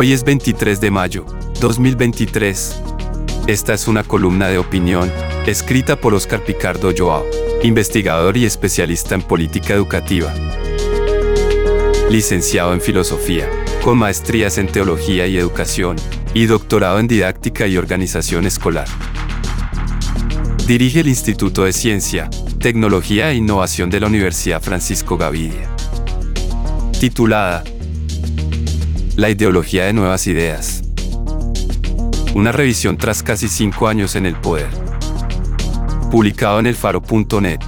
Hoy 0.00 0.12
es 0.12 0.22
23 0.22 0.80
de 0.80 0.92
mayo, 0.92 1.26
2023. 1.60 2.82
Esta 3.48 3.74
es 3.74 3.88
una 3.88 4.04
columna 4.04 4.46
de 4.46 4.56
opinión, 4.56 5.10
escrita 5.44 5.96
por 5.96 6.14
Oscar 6.14 6.44
Picardo 6.44 6.92
Joao, 6.96 7.26
investigador 7.64 8.36
y 8.36 8.44
especialista 8.44 9.16
en 9.16 9.22
política 9.22 9.74
educativa. 9.74 10.32
Licenciado 12.12 12.74
en 12.74 12.80
Filosofía, 12.80 13.50
con 13.82 13.98
maestrías 13.98 14.56
en 14.58 14.68
Teología 14.68 15.26
y 15.26 15.36
Educación, 15.36 15.96
y 16.32 16.46
doctorado 16.46 17.00
en 17.00 17.08
Didáctica 17.08 17.66
y 17.66 17.76
Organización 17.76 18.46
Escolar. 18.46 18.86
Dirige 20.68 21.00
el 21.00 21.08
Instituto 21.08 21.64
de 21.64 21.72
Ciencia, 21.72 22.30
Tecnología 22.60 23.32
e 23.32 23.34
Innovación 23.34 23.90
de 23.90 23.98
la 23.98 24.06
Universidad 24.06 24.62
Francisco 24.62 25.16
Gavidia. 25.16 25.68
Titulada 27.00 27.64
la 29.18 29.30
ideología 29.30 29.86
de 29.86 29.92
nuevas 29.92 30.28
ideas. 30.28 30.80
Una 32.36 32.52
revisión 32.52 32.96
tras 32.96 33.24
casi 33.24 33.48
cinco 33.48 33.88
años 33.88 34.14
en 34.14 34.26
el 34.26 34.36
poder. 34.36 34.68
Publicado 36.08 36.60
en 36.60 36.66
el 36.66 36.76
faro.net. 36.76 37.58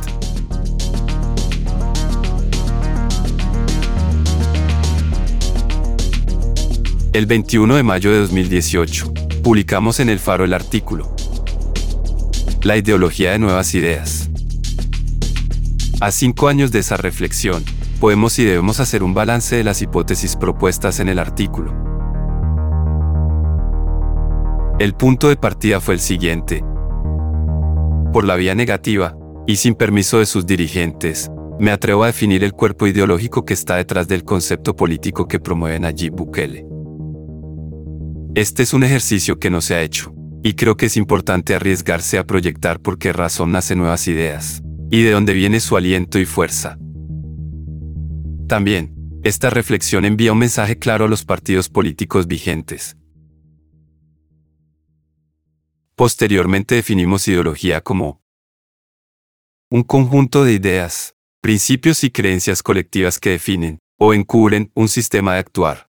El 7.13 7.27
21 7.27 7.75
de 7.75 7.83
mayo 7.83 8.13
de 8.13 8.21
2018, 8.21 9.13
publicamos 9.43 9.99
en 9.99 10.09
el 10.09 10.21
faro 10.21 10.45
el 10.45 10.55
artículo. 10.55 11.17
La 12.63 12.77
ideología 12.77 13.33
de 13.33 13.41
nuevas 13.41 13.75
ideas. 13.75 14.31
A 16.01 16.13
cinco 16.13 16.47
años 16.47 16.71
de 16.71 16.79
esa 16.79 16.97
reflexión, 16.97 17.65
podemos 18.01 18.39
y 18.39 18.45
debemos 18.45 18.81
hacer 18.81 19.03
un 19.03 19.13
balance 19.13 19.55
de 19.55 19.63
las 19.63 19.83
hipótesis 19.83 20.35
propuestas 20.35 20.99
en 20.99 21.09
el 21.09 21.19
artículo. 21.19 21.73
El 24.81 24.95
punto 24.95 25.29
de 25.29 25.37
partida 25.37 25.81
fue 25.81 25.95
el 25.95 26.01
siguiente. 26.01 26.65
Por 28.13 28.25
la 28.25 28.37
vía 28.37 28.55
negativa, 28.55 29.15
y 29.47 29.57
sin 29.57 29.75
permiso 29.75 30.19
de 30.19 30.27
sus 30.27 30.47
dirigentes, 30.47 31.31
me 31.59 31.71
atrevo 31.71 32.05
a 32.05 32.07
definir 32.07 32.43
el 32.43 32.55
cuerpo 32.55 32.87
ideológico 32.87 33.45
que 33.45 33.53
está 33.53 33.77
detrás 33.77 34.09
del 34.09 34.25
concepto 34.25 34.75
político 34.75 35.29
que 35.29 35.39
promueve 35.39 35.79
Nayib 35.79 36.15
Bukele. 36.15 36.67
Este 38.35 38.63
es 38.63 38.73
un 38.73 38.83
ejercicio 38.83 39.39
que 39.39 39.51
no 39.51 39.61
se 39.61 39.75
ha 39.75 39.83
hecho, 39.83 40.15
y 40.43 40.55
creo 40.55 40.79
que 40.79 40.87
es 40.87 40.97
importante 40.97 41.55
arriesgarse 41.55 42.17
a 42.17 42.25
proyectar 42.25 42.81
por 42.81 42.97
qué 42.97 43.13
razón 43.13 43.53
nacen 43.53 43.79
nuevas 43.79 44.09
ideas, 44.09 44.63
y 44.91 45.03
de 45.03 45.11
dónde 45.11 45.35
viene 45.35 45.61
su 45.61 45.77
aliento 45.77 46.19
y 46.19 46.25
fuerza. 46.25 46.79
También, 48.51 49.21
esta 49.23 49.49
reflexión 49.49 50.05
envía 50.05 50.33
un 50.33 50.39
mensaje 50.39 50.77
claro 50.77 51.05
a 51.05 51.09
los 51.09 51.25
partidos 51.25 51.69
políticos 51.69 52.27
vigentes. 52.27 52.97
Posteriormente 55.95 56.75
definimos 56.75 57.29
ideología 57.29 57.81
como 57.81 58.25
un 59.71 59.85
conjunto 59.85 60.43
de 60.43 60.55
ideas, 60.55 61.15
principios 61.41 62.03
y 62.03 62.11
creencias 62.11 62.65
colectivas 62.65 63.21
que 63.21 63.31
definen 63.31 63.79
o 64.01 64.15
encubren 64.15 64.73
un 64.75 64.89
sistema 64.89 65.35
de 65.35 65.39
actuar 65.39 65.89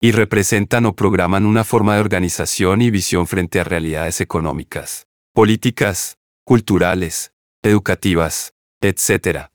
y 0.00 0.10
representan 0.10 0.84
o 0.84 0.96
programan 0.96 1.46
una 1.46 1.62
forma 1.62 1.94
de 1.94 2.00
organización 2.00 2.82
y 2.82 2.90
visión 2.90 3.28
frente 3.28 3.60
a 3.60 3.64
realidades 3.64 4.20
económicas, 4.20 5.06
políticas, 5.32 6.18
culturales, 6.42 7.32
educativas, 7.62 8.52
etc. 8.80 9.53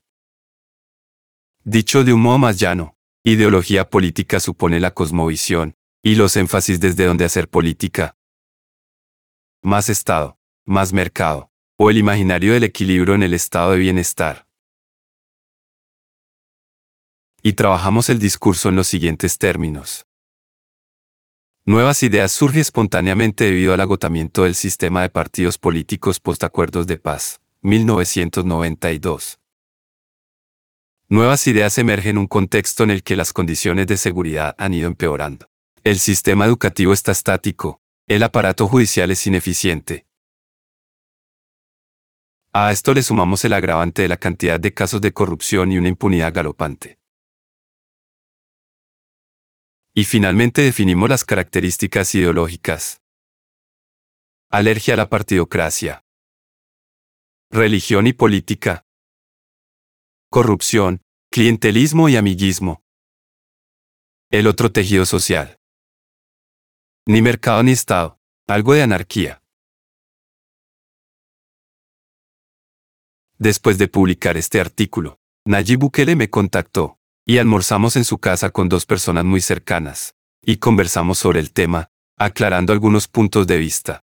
Dicho 1.64 2.04
de 2.04 2.14
un 2.14 2.22
modo 2.22 2.38
más 2.38 2.58
llano, 2.58 2.96
ideología 3.22 3.90
política 3.90 4.40
supone 4.40 4.80
la 4.80 4.92
cosmovisión, 4.92 5.76
y 6.02 6.14
los 6.14 6.34
énfasis 6.36 6.80
desde 6.80 7.04
donde 7.04 7.26
hacer 7.26 7.50
política. 7.50 8.16
Más 9.62 9.90
Estado, 9.90 10.38
más 10.64 10.94
mercado, 10.94 11.52
o 11.76 11.90
el 11.90 11.98
imaginario 11.98 12.54
del 12.54 12.64
equilibrio 12.64 13.14
en 13.14 13.22
el 13.22 13.34
estado 13.34 13.72
de 13.72 13.78
bienestar. 13.78 14.46
Y 17.42 17.52
trabajamos 17.52 18.08
el 18.08 18.18
discurso 18.18 18.70
en 18.70 18.76
los 18.76 18.88
siguientes 18.88 19.36
términos. 19.36 20.06
Nuevas 21.66 22.02
ideas 22.02 22.32
surge 22.32 22.60
espontáneamente 22.60 23.44
debido 23.44 23.74
al 23.74 23.80
agotamiento 23.80 24.44
del 24.44 24.54
sistema 24.54 25.02
de 25.02 25.10
partidos 25.10 25.58
políticos 25.58 26.20
post-acuerdos 26.20 26.86
de 26.86 26.96
paz, 26.96 27.42
1992. 27.60 29.39
Nuevas 31.12 31.44
ideas 31.48 31.76
emergen 31.76 32.10
en 32.10 32.18
un 32.18 32.26
contexto 32.28 32.84
en 32.84 32.90
el 32.90 33.02
que 33.02 33.16
las 33.16 33.32
condiciones 33.32 33.88
de 33.88 33.96
seguridad 33.96 34.54
han 34.58 34.74
ido 34.74 34.86
empeorando. 34.86 35.50
El 35.82 35.98
sistema 35.98 36.46
educativo 36.46 36.92
está 36.92 37.10
estático, 37.10 37.82
el 38.06 38.22
aparato 38.22 38.68
judicial 38.68 39.10
es 39.10 39.26
ineficiente. 39.26 40.06
A 42.52 42.70
esto 42.70 42.94
le 42.94 43.02
sumamos 43.02 43.44
el 43.44 43.54
agravante 43.54 44.02
de 44.02 44.08
la 44.08 44.18
cantidad 44.18 44.60
de 44.60 44.72
casos 44.72 45.00
de 45.00 45.12
corrupción 45.12 45.72
y 45.72 45.78
una 45.78 45.88
impunidad 45.88 46.32
galopante. 46.32 47.00
Y 49.92 50.04
finalmente 50.04 50.62
definimos 50.62 51.08
las 51.08 51.24
características 51.24 52.14
ideológicas. 52.14 53.02
Alergia 54.48 54.94
a 54.94 54.98
la 54.98 55.10
partidocracia. 55.10 56.04
Religión 57.50 58.06
y 58.06 58.12
política 58.12 58.86
corrupción, 60.30 61.02
clientelismo 61.32 62.08
y 62.08 62.14
amiguismo. 62.14 62.84
El 64.30 64.46
otro 64.46 64.70
tejido 64.70 65.04
social. 65.04 65.58
Ni 67.04 67.20
mercado 67.20 67.64
ni 67.64 67.72
Estado, 67.72 68.20
algo 68.46 68.74
de 68.74 68.82
anarquía. 68.82 69.42
Después 73.38 73.76
de 73.78 73.88
publicar 73.88 74.36
este 74.36 74.60
artículo, 74.60 75.18
Nayib 75.44 75.80
Bukele 75.80 76.14
me 76.14 76.30
contactó, 76.30 77.00
y 77.26 77.38
almorzamos 77.38 77.96
en 77.96 78.04
su 78.04 78.18
casa 78.18 78.50
con 78.50 78.68
dos 78.68 78.86
personas 78.86 79.24
muy 79.24 79.40
cercanas, 79.40 80.14
y 80.42 80.58
conversamos 80.58 81.18
sobre 81.18 81.40
el 81.40 81.52
tema, 81.52 81.90
aclarando 82.16 82.72
algunos 82.72 83.08
puntos 83.08 83.48
de 83.48 83.58
vista. 83.58 84.04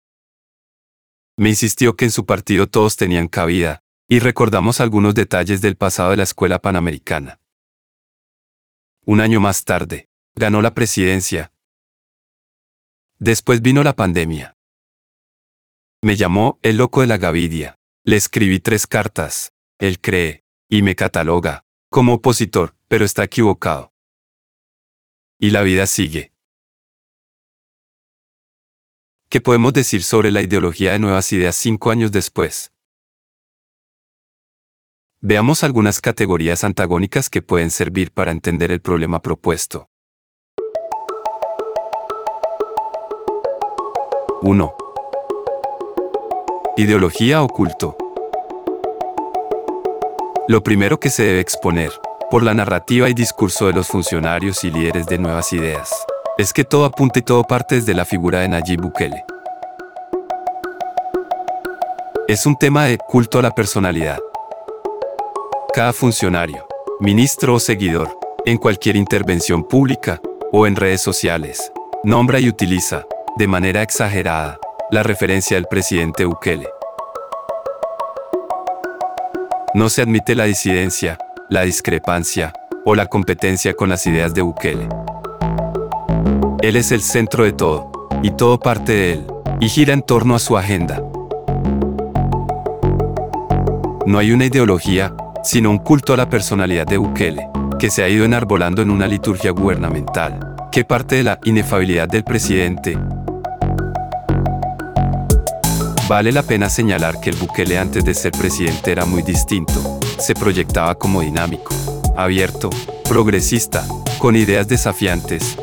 Me 1.36 1.50
insistió 1.50 1.94
que 1.94 2.06
en 2.06 2.10
su 2.10 2.26
partido 2.26 2.66
todos 2.66 2.96
tenían 2.96 3.28
cabida, 3.28 3.84
y 4.08 4.20
recordamos 4.20 4.80
algunos 4.80 5.14
detalles 5.14 5.60
del 5.60 5.76
pasado 5.76 6.10
de 6.10 6.16
la 6.16 6.22
escuela 6.22 6.58
panamericana. 6.58 7.40
Un 9.04 9.20
año 9.20 9.38
más 9.38 9.64
tarde, 9.64 10.08
ganó 10.34 10.62
la 10.62 10.72
presidencia. 10.72 11.52
Después 13.18 13.60
vino 13.60 13.82
la 13.82 13.94
pandemia. 13.94 14.56
Me 16.02 16.16
llamó 16.16 16.58
el 16.62 16.78
loco 16.78 17.02
de 17.02 17.06
la 17.06 17.18
Gavidia. 17.18 17.74
Le 18.04 18.16
escribí 18.16 18.60
tres 18.60 18.86
cartas. 18.86 19.52
Él 19.78 20.00
cree, 20.00 20.44
y 20.70 20.82
me 20.82 20.96
cataloga, 20.96 21.64
como 21.90 22.14
opositor, 22.14 22.76
pero 22.88 23.04
está 23.04 23.24
equivocado. 23.24 23.92
Y 25.38 25.50
la 25.50 25.62
vida 25.62 25.86
sigue. 25.86 26.32
¿Qué 29.28 29.42
podemos 29.42 29.74
decir 29.74 30.02
sobre 30.02 30.30
la 30.30 30.40
ideología 30.40 30.92
de 30.92 30.98
nuevas 30.98 31.30
ideas 31.32 31.56
cinco 31.56 31.90
años 31.90 32.10
después? 32.10 32.72
Veamos 35.20 35.64
algunas 35.64 36.00
categorías 36.00 36.62
antagónicas 36.62 37.28
que 37.28 37.42
pueden 37.42 37.72
servir 37.72 38.12
para 38.12 38.30
entender 38.30 38.70
el 38.70 38.80
problema 38.80 39.20
propuesto. 39.20 39.88
1. 44.42 44.74
Ideología 46.76 47.42
oculto. 47.42 47.96
Lo 50.46 50.62
primero 50.62 51.00
que 51.00 51.10
se 51.10 51.24
debe 51.24 51.40
exponer, 51.40 51.90
por 52.30 52.44
la 52.44 52.54
narrativa 52.54 53.08
y 53.08 53.14
discurso 53.14 53.66
de 53.66 53.72
los 53.72 53.88
funcionarios 53.88 54.62
y 54.62 54.70
líderes 54.70 55.06
de 55.06 55.18
nuevas 55.18 55.52
ideas, 55.52 55.90
es 56.38 56.52
que 56.52 56.62
todo 56.62 56.84
apunta 56.84 57.18
y 57.18 57.22
todo 57.22 57.42
parte 57.42 57.74
desde 57.74 57.92
la 57.92 58.04
figura 58.04 58.38
de 58.38 58.50
Nayib 58.50 58.82
Bukele. 58.82 59.24
Es 62.28 62.46
un 62.46 62.56
tema 62.56 62.84
de 62.84 62.98
culto 62.98 63.40
a 63.40 63.42
la 63.42 63.50
personalidad, 63.50 64.20
cada 65.74 65.92
funcionario, 65.92 66.66
ministro 66.98 67.54
o 67.54 67.60
seguidor, 67.60 68.18
en 68.46 68.56
cualquier 68.56 68.96
intervención 68.96 69.62
pública 69.64 70.20
o 70.50 70.66
en 70.66 70.76
redes 70.76 71.02
sociales, 71.02 71.72
nombra 72.02 72.40
y 72.40 72.48
utiliza, 72.48 73.04
de 73.36 73.46
manera 73.46 73.82
exagerada, 73.82 74.58
la 74.90 75.02
referencia 75.02 75.56
del 75.56 75.66
presidente 75.66 76.24
Bukele. 76.24 76.68
No 79.74 79.90
se 79.90 80.02
admite 80.02 80.34
la 80.34 80.44
disidencia, 80.44 81.18
la 81.50 81.62
discrepancia 81.62 82.52
o 82.84 82.94
la 82.94 83.06
competencia 83.06 83.74
con 83.74 83.90
las 83.90 84.06
ideas 84.06 84.32
de 84.32 84.42
Bukele. 84.42 84.88
Él 86.62 86.76
es 86.76 86.92
el 86.92 87.02
centro 87.02 87.44
de 87.44 87.52
todo, 87.52 87.92
y 88.22 88.30
todo 88.30 88.58
parte 88.58 88.92
de 88.92 89.12
él, 89.12 89.26
y 89.60 89.68
gira 89.68 89.92
en 89.92 90.02
torno 90.02 90.34
a 90.34 90.38
su 90.38 90.56
agenda. 90.56 91.02
No 94.06 94.18
hay 94.18 94.32
una 94.32 94.46
ideología, 94.46 95.14
sino 95.42 95.70
un 95.70 95.78
culto 95.78 96.12
a 96.12 96.16
la 96.16 96.28
personalidad 96.28 96.86
de 96.86 96.96
Bukele, 96.96 97.48
que 97.78 97.90
se 97.90 98.02
ha 98.02 98.08
ido 98.08 98.24
enarbolando 98.24 98.82
en 98.82 98.90
una 98.90 99.06
liturgia 99.06 99.50
gubernamental, 99.50 100.56
que 100.70 100.84
parte 100.84 101.16
de 101.16 101.24
la 101.24 101.38
inefabilidad 101.44 102.08
del 102.08 102.24
presidente. 102.24 102.98
Vale 106.08 106.32
la 106.32 106.42
pena 106.42 106.68
señalar 106.68 107.20
que 107.20 107.30
el 107.30 107.36
Bukele 107.36 107.78
antes 107.78 108.04
de 108.04 108.14
ser 108.14 108.32
presidente 108.32 108.92
era 108.92 109.04
muy 109.04 109.22
distinto, 109.22 110.00
se 110.18 110.34
proyectaba 110.34 110.94
como 110.94 111.20
dinámico, 111.20 111.74
abierto, 112.16 112.70
progresista, 113.04 113.84
con 114.18 114.36
ideas 114.36 114.66
desafiantes, 114.68 115.56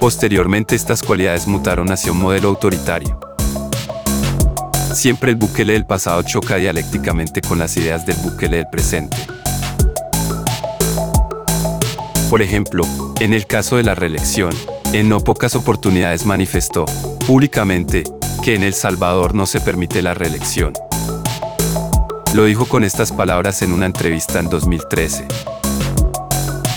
Posteriormente 0.00 0.74
estas 0.76 1.02
cualidades 1.02 1.46
mutaron 1.46 1.92
hacia 1.92 2.10
un 2.10 2.18
modelo 2.18 2.48
autoritario. 2.48 3.20
Siempre 4.92 5.30
el 5.30 5.36
Bukele 5.36 5.74
del 5.74 5.86
pasado 5.86 6.22
choca 6.22 6.56
dialécticamente 6.56 7.40
con 7.40 7.58
las 7.58 7.76
ideas 7.76 8.04
del 8.06 8.16
Bukele 8.16 8.58
del 8.58 8.66
presente. 8.66 9.16
Por 12.28 12.42
ejemplo, 12.42 12.84
en 13.20 13.32
el 13.32 13.46
caso 13.46 13.76
de 13.76 13.84
la 13.84 13.94
reelección, 13.94 14.52
en 14.92 15.08
no 15.08 15.20
pocas 15.20 15.54
oportunidades 15.54 16.26
manifestó, 16.26 16.86
públicamente, 17.26 18.02
que 18.42 18.54
en 18.54 18.62
El 18.62 18.74
Salvador 18.74 19.34
no 19.34 19.46
se 19.46 19.60
permite 19.60 20.02
la 20.02 20.14
reelección. 20.14 20.72
Lo 22.34 22.44
dijo 22.44 22.66
con 22.66 22.84
estas 22.84 23.12
palabras 23.12 23.62
en 23.62 23.72
una 23.72 23.86
entrevista 23.86 24.40
en 24.40 24.48
2013. 24.48 25.26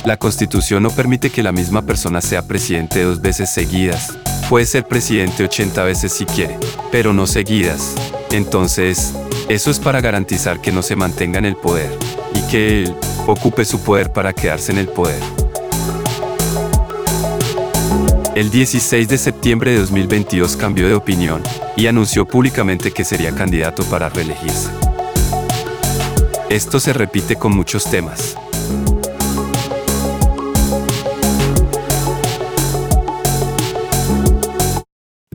La 0.06 0.18
Constitución 0.18 0.84
no 0.84 0.90
permite 0.90 1.30
que 1.30 1.44
la 1.44 1.52
misma 1.52 1.82
persona 1.82 2.22
sea 2.22 2.42
presidente 2.42 3.04
dos 3.04 3.22
veces 3.22 3.50
seguidas. 3.50 4.18
Puede 4.50 4.66
ser 4.66 4.86
presidente 4.86 5.44
80 5.44 5.84
veces 5.84 6.14
si 6.14 6.26
quiere, 6.26 6.58
pero 6.92 7.14
no 7.14 7.26
seguidas. 7.28 7.96
Entonces, 8.32 9.14
eso 9.50 9.72
es 9.72 9.80
para 9.80 10.02
garantizar 10.02 10.62
que 10.62 10.72
no 10.72 10.82
se 10.82 10.96
mantenga 10.96 11.40
en 11.40 11.46
el 11.46 11.56
poder 11.56 11.92
y 12.36 12.42
que 12.50 12.84
él 12.84 12.96
ocupe 13.26 13.66
su 13.66 13.82
poder 13.82 14.12
para 14.12 14.34
quedarse 14.34 14.72
en 14.72 14.78
el 14.78 14.88
poder. 14.88 15.22
El 18.36 18.50
16 18.50 19.08
de 19.08 19.18
septiembre 19.18 19.72
de 19.72 19.80
2022 19.80 20.58
cambió 20.58 20.88
de 20.88 20.96
opinión 20.96 21.44
y 21.76 21.88
anunció 21.88 22.26
públicamente 22.26 22.92
que 22.92 23.06
sería 23.06 23.34
candidato 23.36 23.84
para 23.86 24.10
reelegirse. 24.10 24.70
Esto 26.50 26.80
se 26.80 26.94
repite 26.94 27.36
con 27.36 27.56
muchos 27.56 27.84
temas. 27.84 28.36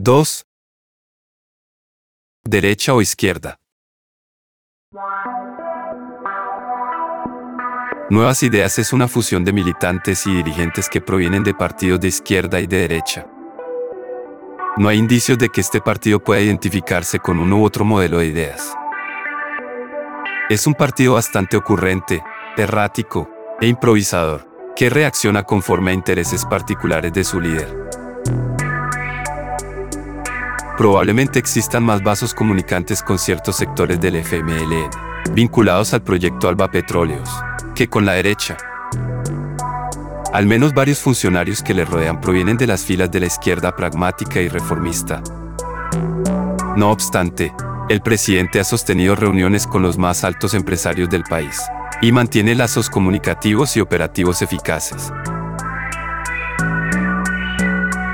2. 0.01 0.45
Derecha 2.45 2.93
o 2.93 3.01
izquierda. 3.01 3.57
Nuevas 8.09 8.41
Ideas 8.43 8.79
es 8.79 8.93
una 8.93 9.09
fusión 9.09 9.43
de 9.43 9.51
militantes 9.51 10.25
y 10.25 10.33
dirigentes 10.33 10.87
que 10.87 11.01
provienen 11.01 11.43
de 11.43 11.53
partidos 11.53 11.99
de 11.99 12.07
izquierda 12.07 12.61
y 12.61 12.67
de 12.67 12.77
derecha. 12.77 13.27
No 14.77 14.87
hay 14.87 14.97
indicios 14.97 15.37
de 15.37 15.49
que 15.49 15.59
este 15.59 15.81
partido 15.81 16.23
pueda 16.23 16.39
identificarse 16.39 17.19
con 17.19 17.37
uno 17.37 17.57
u 17.57 17.65
otro 17.65 17.83
modelo 17.83 18.19
de 18.19 18.27
ideas. 18.27 18.73
Es 20.49 20.65
un 20.65 20.75
partido 20.75 21.15
bastante 21.15 21.57
ocurrente, 21.57 22.23
errático 22.55 23.29
e 23.59 23.67
improvisador, 23.67 24.47
que 24.77 24.89
reacciona 24.89 25.43
conforme 25.43 25.91
a 25.91 25.95
intereses 25.95 26.45
particulares 26.45 27.11
de 27.11 27.25
su 27.25 27.41
líder. 27.41 27.88
Probablemente 30.79 31.39
existan 31.39 31.83
más 31.83 32.01
vasos 32.01 32.33
comunicantes 32.33 33.03
con 33.03 33.19
ciertos 33.19 33.57
sectores 33.57 33.99
del 33.99 34.15
FMLN, 34.15 34.89
vinculados 35.33 35.93
al 35.93 36.01
proyecto 36.03 36.47
Alba 36.47 36.71
Petróleos, 36.71 37.29
que 37.75 37.89
con 37.89 38.05
la 38.05 38.13
derecha. 38.13 38.55
Al 40.31 40.45
menos 40.45 40.73
varios 40.73 40.99
funcionarios 40.99 41.61
que 41.61 41.73
le 41.73 41.83
rodean 41.83 42.21
provienen 42.21 42.55
de 42.55 42.65
las 42.65 42.85
filas 42.85 43.11
de 43.11 43.19
la 43.19 43.25
izquierda 43.25 43.75
pragmática 43.75 44.39
y 44.39 44.47
reformista. 44.47 45.21
No 46.77 46.91
obstante, 46.91 47.53
el 47.89 47.99
presidente 47.99 48.61
ha 48.61 48.63
sostenido 48.63 49.17
reuniones 49.17 49.67
con 49.67 49.81
los 49.81 49.97
más 49.97 50.23
altos 50.23 50.53
empresarios 50.53 51.09
del 51.09 51.23
país 51.23 51.61
y 52.01 52.13
mantiene 52.13 52.55
lazos 52.55 52.89
comunicativos 52.89 53.75
y 53.75 53.81
operativos 53.81 54.41
eficaces. 54.41 55.11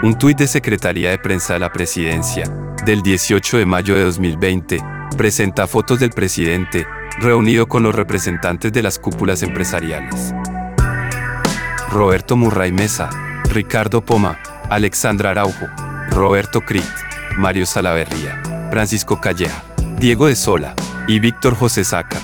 Un 0.06 0.20
tuit 0.20 0.38
de 0.38 0.46
Secretaría 0.46 1.10
de 1.10 1.18
Prensa 1.18 1.54
de 1.54 1.60
la 1.62 1.72
Presidencia, 1.72 2.46
del 2.86 3.02
18 3.02 3.58
de 3.58 3.66
mayo 3.66 3.96
de 3.96 4.04
2020, 4.04 4.80
presenta 5.18 5.66
fotos 5.66 6.00
del 6.00 6.12
presidente, 6.12 6.86
reunido 7.18 7.66
con 7.66 7.82
los 7.82 7.96
representantes 7.96 8.72
de 8.72 8.84
las 8.84 9.00
cúpulas 9.00 9.42
empresariales. 9.42 10.32
Roberto 11.90 12.38
Murray 12.38 12.72
Mesa, 12.72 13.10
Ricardo 13.46 14.06
Poma, 14.06 14.38
Alexandra 14.70 15.32
Araujo, 15.32 15.66
Roberto 16.12 16.62
Crit, 16.62 16.86
Mario 17.38 17.66
Salaverría, 17.66 18.70
Francisco 18.70 19.20
Calleja, 19.20 19.64
Diego 19.98 20.28
de 20.28 20.36
Sola 20.36 20.76
y 21.08 21.18
Víctor 21.18 21.56
José 21.56 21.84
Saca. 21.84 22.22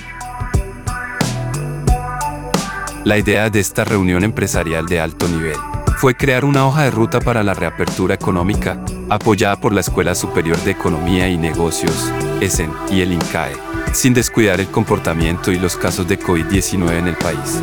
La 3.05 3.17
idea 3.17 3.49
de 3.49 3.59
esta 3.59 3.83
reunión 3.85 4.23
empresarial 4.23 4.85
de 4.85 4.99
alto 4.99 5.27
nivel 5.27 5.57
fue 5.97 6.15
crear 6.15 6.45
una 6.45 6.65
hoja 6.65 6.83
de 6.83 6.91
ruta 6.91 7.19
para 7.19 7.43
la 7.43 7.53
reapertura 7.53 8.15
económica, 8.15 8.83
apoyada 9.09 9.55
por 9.55 9.73
la 9.73 9.81
Escuela 9.81 10.15
Superior 10.15 10.57
de 10.59 10.71
Economía 10.71 11.29
y 11.29 11.37
Negocios, 11.37 12.11
ESEN, 12.39 12.71
y 12.89 13.01
el 13.01 13.13
INCAE, 13.13 13.53
sin 13.93 14.13
descuidar 14.13 14.59
el 14.59 14.67
comportamiento 14.67 15.51
y 15.51 15.59
los 15.59 15.77
casos 15.77 16.07
de 16.07 16.19
COVID-19 16.19 16.91
en 16.97 17.07
el 17.07 17.15
país. 17.15 17.61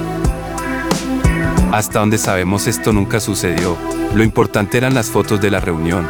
Hasta 1.73 2.01
donde 2.01 2.19
sabemos 2.19 2.67
esto 2.67 2.93
nunca 2.93 3.21
sucedió, 3.21 3.77
lo 4.15 4.23
importante 4.23 4.79
eran 4.79 4.95
las 4.95 5.11
fotos 5.11 5.41
de 5.41 5.51
la 5.51 5.61
reunión. 5.61 6.09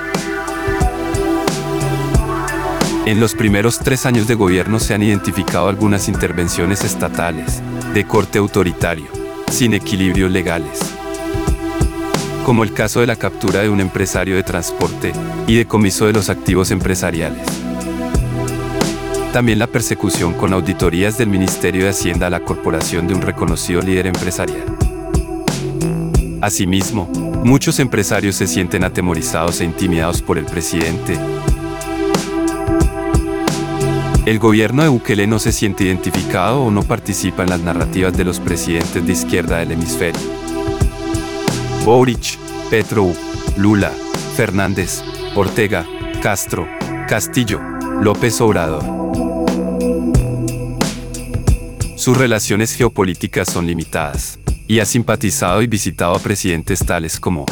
En 3.06 3.20
los 3.20 3.34
primeros 3.34 3.78
tres 3.78 4.04
años 4.04 4.28
de 4.28 4.34
gobierno 4.34 4.78
se 4.80 4.94
han 4.94 5.02
identificado 5.02 5.68
algunas 5.68 6.08
intervenciones 6.08 6.84
estatales, 6.84 7.62
de 7.94 8.04
corte 8.04 8.38
autoritario, 8.38 9.06
sin 9.50 9.72
equilibrios 9.72 10.30
legales 10.30 10.97
como 12.48 12.64
el 12.64 12.72
caso 12.72 13.00
de 13.00 13.06
la 13.06 13.16
captura 13.16 13.60
de 13.60 13.68
un 13.68 13.78
empresario 13.78 14.34
de 14.34 14.42
transporte 14.42 15.12
y 15.46 15.56
decomiso 15.56 16.06
de 16.06 16.14
los 16.14 16.30
activos 16.30 16.70
empresariales. 16.70 17.46
También 19.34 19.58
la 19.58 19.66
persecución 19.66 20.32
con 20.32 20.54
auditorías 20.54 21.18
del 21.18 21.28
Ministerio 21.28 21.84
de 21.84 21.90
Hacienda 21.90 22.28
a 22.28 22.30
la 22.30 22.40
corporación 22.40 23.06
de 23.06 23.12
un 23.12 23.20
reconocido 23.20 23.82
líder 23.82 24.06
empresarial. 24.06 24.64
Asimismo, 26.40 27.10
muchos 27.44 27.80
empresarios 27.80 28.36
se 28.36 28.46
sienten 28.46 28.82
atemorizados 28.82 29.60
e 29.60 29.66
intimidados 29.66 30.22
por 30.22 30.38
el 30.38 30.46
presidente. 30.46 31.18
El 34.24 34.38
gobierno 34.38 34.82
de 34.82 34.88
Bukele 34.88 35.26
no 35.26 35.38
se 35.38 35.52
siente 35.52 35.84
identificado 35.84 36.62
o 36.62 36.70
no 36.70 36.82
participa 36.82 37.42
en 37.42 37.50
las 37.50 37.60
narrativas 37.60 38.16
de 38.16 38.24
los 38.24 38.40
presidentes 38.40 39.06
de 39.06 39.12
izquierda 39.12 39.58
del 39.58 39.72
hemisferio. 39.72 40.47
Boric, 41.88 42.36
Petro, 42.68 43.14
Lula, 43.56 43.90
Fernández, 44.36 45.02
Ortega, 45.34 45.86
Castro, 46.22 46.68
Castillo, 47.08 47.62
López 48.02 48.38
Obrador. 48.42 48.84
Sus 51.96 52.14
relaciones 52.18 52.74
geopolíticas 52.74 53.48
son 53.48 53.66
limitadas, 53.66 54.38
y 54.66 54.80
ha 54.80 54.84
simpatizado 54.84 55.62
y 55.62 55.66
visitado 55.66 56.14
a 56.14 56.18
presidentes 56.18 56.80
tales 56.80 57.18
como 57.18 57.46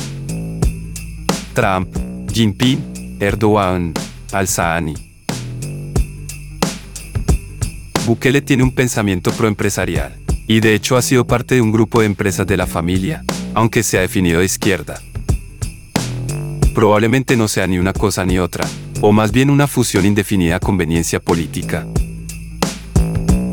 Trump, 1.55 1.89
Jinping, 2.31 3.17
Erdogan, 3.19 3.95
Al-Sahani. 4.33 4.97
Bukele 8.05 8.43
tiene 8.43 8.65
un 8.65 8.75
pensamiento 8.75 9.33
proempresarial, 9.33 10.15
y 10.47 10.61
de 10.61 10.75
hecho 10.75 10.99
ha 10.99 11.01
sido 11.01 11.27
parte 11.27 11.55
de 11.55 11.63
un 11.63 11.73
grupo 11.73 12.01
de 12.01 12.07
empresas 12.07 12.47
de 12.47 12.59
la 12.59 12.67
familia, 12.67 13.25
aunque 13.57 13.83
se 13.83 13.97
ha 13.97 14.03
definido 14.03 14.41
de 14.41 14.45
izquierda. 14.45 15.01
Probablemente 16.75 17.39
no 17.39 17.49
sea 17.49 17.67
ni 17.67 17.79
una 17.79 17.95
cosa 17.95 18.27
ni 18.27 18.39
otra, 18.39 18.69
o 19.01 19.13
más 19.13 19.33
bien 19.33 19.49
una 19.49 19.67
fusión 19.67 20.05
indefinida 20.05 20.61
conveniencia 20.61 21.21
política. 21.21 21.87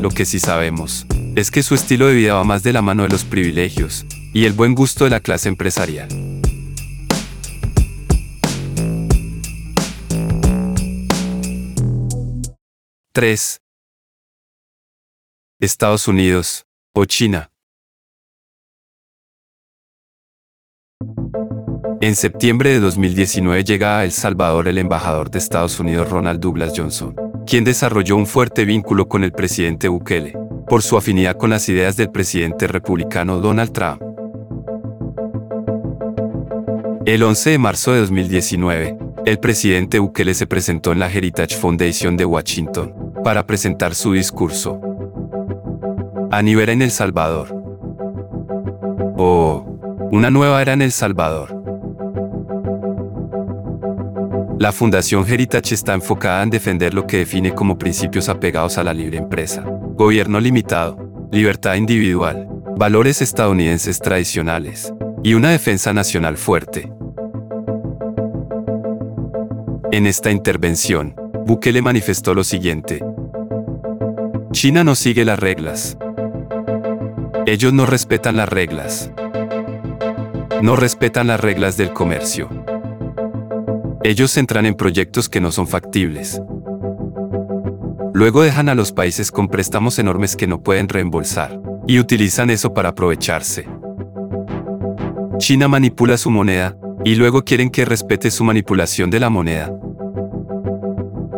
Lo 0.00 0.10
que 0.10 0.26
sí 0.26 0.38
sabemos 0.38 1.06
es 1.36 1.50
que 1.50 1.62
su 1.62 1.74
estilo 1.74 2.06
de 2.06 2.16
vida 2.16 2.34
va 2.34 2.44
más 2.44 2.62
de 2.62 2.74
la 2.74 2.82
mano 2.82 3.04
de 3.04 3.08
los 3.08 3.24
privilegios 3.24 4.04
y 4.34 4.44
el 4.44 4.52
buen 4.52 4.74
gusto 4.74 5.04
de 5.04 5.10
la 5.10 5.20
clase 5.20 5.48
empresarial. 5.48 6.08
¿3. 13.14 13.58
Estados 15.60 16.08
Unidos 16.08 16.66
o 16.94 17.06
China. 17.06 17.53
En 22.00 22.16
septiembre 22.16 22.70
de 22.70 22.80
2019 22.80 23.64
llega 23.64 23.98
a 23.98 24.04
El 24.04 24.12
Salvador 24.12 24.68
el 24.68 24.78
embajador 24.78 25.30
de 25.30 25.38
Estados 25.38 25.78
Unidos 25.80 26.10
Ronald 26.10 26.40
Douglas 26.40 26.72
Johnson, 26.76 27.14
quien 27.46 27.64
desarrolló 27.64 28.16
un 28.16 28.26
fuerte 28.26 28.64
vínculo 28.64 29.08
con 29.08 29.24
el 29.24 29.32
presidente 29.32 29.88
Bukele, 29.88 30.36
por 30.68 30.82
su 30.82 30.96
afinidad 30.96 31.36
con 31.36 31.50
las 31.50 31.68
ideas 31.68 31.96
del 31.96 32.10
presidente 32.10 32.66
republicano 32.66 33.38
Donald 33.38 33.72
Trump. 33.72 34.02
El 37.06 37.22
11 37.22 37.50
de 37.50 37.58
marzo 37.58 37.92
de 37.92 38.00
2019, 38.00 38.98
el 39.26 39.38
presidente 39.38 39.98
Bukele 39.98 40.34
se 40.34 40.46
presentó 40.46 40.92
en 40.92 40.98
la 40.98 41.10
Heritage 41.10 41.56
Foundation 41.56 42.16
de 42.16 42.24
Washington 42.24 43.12
para 43.22 43.46
presentar 43.46 43.94
su 43.94 44.12
discurso. 44.12 44.80
Aníbal 46.30 46.70
en 46.70 46.82
El 46.82 46.90
Salvador. 46.90 47.48
O 49.16 49.64
una 50.10 50.30
nueva 50.30 50.60
era 50.60 50.72
en 50.72 50.82
El 50.82 50.92
Salvador. 50.92 51.63
La 54.64 54.72
Fundación 54.72 55.30
Heritage 55.30 55.74
está 55.74 55.92
enfocada 55.92 56.42
en 56.42 56.48
defender 56.48 56.94
lo 56.94 57.06
que 57.06 57.18
define 57.18 57.54
como 57.54 57.76
principios 57.76 58.30
apegados 58.30 58.78
a 58.78 58.82
la 58.82 58.94
libre 58.94 59.18
empresa, 59.18 59.62
gobierno 59.62 60.40
limitado, 60.40 60.96
libertad 61.30 61.74
individual, 61.74 62.48
valores 62.74 63.20
estadounidenses 63.20 63.98
tradicionales 63.98 64.90
y 65.22 65.34
una 65.34 65.50
defensa 65.50 65.92
nacional 65.92 66.38
fuerte. 66.38 66.90
En 69.92 70.06
esta 70.06 70.30
intervención, 70.30 71.14
Bukele 71.44 71.82
manifestó 71.82 72.32
lo 72.32 72.42
siguiente. 72.42 73.04
China 74.52 74.82
no 74.82 74.94
sigue 74.94 75.26
las 75.26 75.38
reglas. 75.38 75.98
Ellos 77.44 77.74
no 77.74 77.84
respetan 77.84 78.38
las 78.38 78.48
reglas. 78.48 79.10
No 80.62 80.74
respetan 80.74 81.26
las 81.26 81.38
reglas 81.38 81.76
del 81.76 81.92
comercio. 81.92 82.63
Ellos 84.06 84.36
entran 84.36 84.66
en 84.66 84.74
proyectos 84.74 85.30
que 85.30 85.40
no 85.40 85.50
son 85.50 85.66
factibles. 85.66 86.38
Luego 88.12 88.42
dejan 88.42 88.68
a 88.68 88.74
los 88.74 88.92
países 88.92 89.32
con 89.32 89.48
préstamos 89.48 89.98
enormes 89.98 90.36
que 90.36 90.46
no 90.46 90.62
pueden 90.62 90.90
reembolsar, 90.90 91.58
y 91.86 91.98
utilizan 91.98 92.50
eso 92.50 92.74
para 92.74 92.90
aprovecharse. 92.90 93.66
China 95.38 95.68
manipula 95.68 96.18
su 96.18 96.30
moneda, 96.30 96.76
y 97.02 97.14
luego 97.14 97.44
quieren 97.44 97.70
que 97.70 97.86
respete 97.86 98.30
su 98.30 98.44
manipulación 98.44 99.08
de 99.08 99.20
la 99.20 99.30
moneda. 99.30 99.72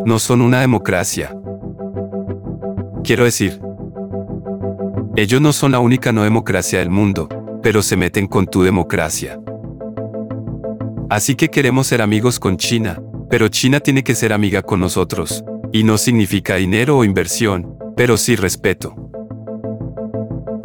No 0.05 0.19
son 0.19 0.41
una 0.41 0.59
democracia. 0.59 1.33
Quiero 3.01 3.23
decir, 3.23 3.61
ellos 5.15 5.39
no 5.39 5.53
son 5.53 5.71
la 5.71 5.79
única 5.79 6.11
no 6.11 6.23
democracia 6.23 6.79
del 6.79 6.89
mundo, 6.89 7.29
pero 7.63 7.81
se 7.81 7.95
meten 7.95 8.27
con 8.27 8.45
tu 8.45 8.61
democracia. 8.61 9.39
Así 11.09 11.35
que 11.35 11.47
queremos 11.47 11.87
ser 11.87 12.01
amigos 12.01 12.37
con 12.37 12.57
China, 12.57 13.01
pero 13.29 13.47
China 13.47 13.79
tiene 13.79 14.03
que 14.03 14.13
ser 14.13 14.33
amiga 14.33 14.61
con 14.61 14.81
nosotros, 14.81 15.43
y 15.71 15.83
no 15.83 15.97
significa 15.97 16.55
dinero 16.55 16.97
o 16.97 17.05
inversión, 17.05 17.77
pero 17.95 18.17
sí 18.17 18.35
respeto. 18.35 18.93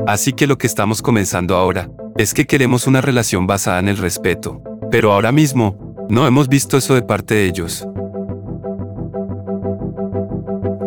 Así 0.06 0.32
que 0.32 0.49
lo 0.49 0.58
que 0.58 0.66
estamos 0.66 1.00
comenzando 1.00 1.54
ahora, 1.56 1.90
es 2.16 2.34
que 2.34 2.44
queremos 2.44 2.88
una 2.88 3.00
relación 3.00 3.46
basada 3.46 3.78
en 3.78 3.88
el 3.88 3.96
respeto, 3.96 4.61
pero 4.90 5.12
ahora 5.12 5.30
mismo, 5.30 5.94
no 6.08 6.26
hemos 6.26 6.49
visto 6.49 6.76
eso 6.76 6.94
de 6.94 7.02
parte 7.02 7.34
de 7.34 7.46
ellos. 7.46 7.87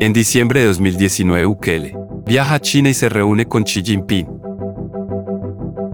En 0.02 0.12
diciembre 0.12 0.60
de 0.60 0.68
2019 0.68 1.46
Ukele 1.46 1.98
viaja 2.26 2.56
a 2.56 2.60
China 2.60 2.90
y 2.90 2.94
se 2.94 3.08
reúne 3.08 3.46
con 3.46 3.64
Xi 3.64 3.82
Jinping. 3.82 4.28